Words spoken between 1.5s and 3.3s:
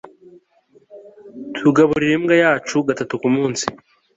tugaburira imbwa yacu gatatu